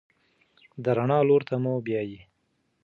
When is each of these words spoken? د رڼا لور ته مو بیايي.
د 0.83 0.85
رڼا 0.97 1.19
لور 1.27 1.41
ته 1.49 1.55
مو 1.63 1.73
بیايي. 1.85 2.19